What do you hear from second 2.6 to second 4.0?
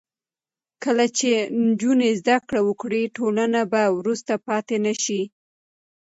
وکړي، ټولنه به